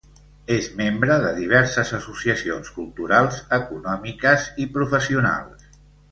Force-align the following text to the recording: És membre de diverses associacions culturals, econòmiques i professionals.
És 0.53 0.67
membre 0.77 1.17
de 1.23 1.33
diverses 1.39 1.91
associacions 1.97 2.71
culturals, 2.77 3.41
econòmiques 3.57 4.47
i 4.65 4.67
professionals. 4.79 5.69